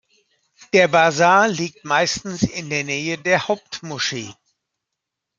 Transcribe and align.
Der 0.73 0.87
Basar 0.87 1.47
liegt 1.47 1.85
meistens 1.85 2.41
in 2.41 2.71
der 2.71 2.83
Nähe 2.83 3.19
der 3.19 3.47
Hauptmoschee. 3.47 4.33